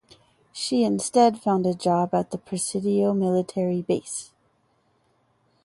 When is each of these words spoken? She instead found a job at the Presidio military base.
She 0.51 0.83
instead 0.83 1.39
found 1.39 1.63
a 1.67 1.75
job 1.75 2.15
at 2.15 2.31
the 2.31 2.39
Presidio 2.39 3.13
military 3.13 3.83
base. 3.83 4.31